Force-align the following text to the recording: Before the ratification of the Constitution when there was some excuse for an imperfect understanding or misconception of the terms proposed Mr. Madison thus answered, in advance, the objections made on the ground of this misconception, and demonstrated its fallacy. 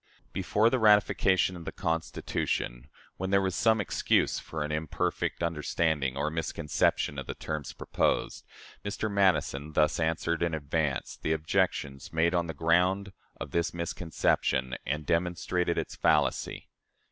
Before 0.33 0.71
the 0.71 0.79
ratification 0.79 1.55
of 1.55 1.63
the 1.63 1.71
Constitution 1.71 2.89
when 3.17 3.29
there 3.29 3.39
was 3.39 3.53
some 3.53 3.79
excuse 3.79 4.39
for 4.39 4.63
an 4.63 4.71
imperfect 4.71 5.43
understanding 5.43 6.17
or 6.17 6.31
misconception 6.31 7.19
of 7.19 7.27
the 7.27 7.35
terms 7.35 7.71
proposed 7.71 8.43
Mr. 8.83 9.11
Madison 9.11 9.73
thus 9.73 9.99
answered, 9.99 10.41
in 10.41 10.55
advance, 10.55 11.19
the 11.21 11.33
objections 11.33 12.11
made 12.11 12.33
on 12.33 12.47
the 12.47 12.55
ground 12.55 13.13
of 13.39 13.51
this 13.51 13.75
misconception, 13.75 14.75
and 14.87 15.05
demonstrated 15.05 15.77
its 15.77 15.95
fallacy. 15.95 16.71